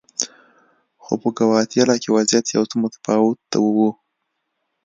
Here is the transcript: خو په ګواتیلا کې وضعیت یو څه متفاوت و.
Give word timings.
خو 1.03 1.13
په 1.21 1.29
ګواتیلا 1.37 1.95
کې 2.01 2.09
وضعیت 2.17 2.45
یو 2.49 2.63
څه 2.71 2.75
متفاوت 2.83 3.49
و. 3.59 3.75